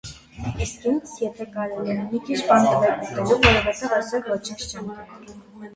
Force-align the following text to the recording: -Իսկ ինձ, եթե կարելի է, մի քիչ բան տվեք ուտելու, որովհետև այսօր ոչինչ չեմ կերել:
-Իսկ 0.65 0.87
ինձ, 0.91 1.11
եթե 1.23 1.47
կարելի 1.57 1.93
է, 1.97 2.07
մի 2.15 2.23
քիչ 2.31 2.39
բան 2.53 2.67
տվեք 2.71 3.05
ուտելու, 3.05 3.39
որովհետև 3.45 3.95
այսօր 4.01 4.29
ոչինչ 4.35 4.61
չեմ 4.71 4.91
կերել: 4.97 5.41